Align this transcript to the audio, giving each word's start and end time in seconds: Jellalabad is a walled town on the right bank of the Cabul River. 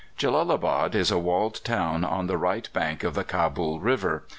Jellalabad 0.17 0.95
is 0.95 1.11
a 1.11 1.19
walled 1.19 1.63
town 1.63 2.03
on 2.03 2.25
the 2.25 2.39
right 2.39 2.67
bank 2.73 3.03
of 3.03 3.13
the 3.13 3.23
Cabul 3.23 3.79
River. 3.79 4.23